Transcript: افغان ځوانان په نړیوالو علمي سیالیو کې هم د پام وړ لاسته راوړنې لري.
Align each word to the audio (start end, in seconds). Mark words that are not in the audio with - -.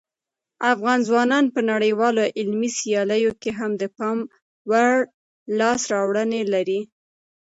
افغان 0.73 0.99
ځوانان 1.07 1.45
په 1.55 1.59
نړیوالو 1.71 2.23
علمي 2.39 2.69
سیالیو 2.79 3.31
کې 3.41 3.51
هم 3.59 3.71
د 3.81 3.83
پام 3.97 4.17
وړ 4.69 4.91
لاسته 5.59 5.89
راوړنې 5.95 6.41
لري. 6.53 6.79